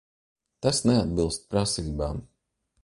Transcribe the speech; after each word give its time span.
Tas 0.61 0.77
neatbilst 0.85 1.47
pras?b?m. 1.49 2.17